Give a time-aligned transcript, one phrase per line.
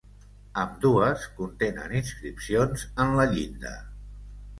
[0.59, 3.75] Ambdues contenen inscripcions en la llinda.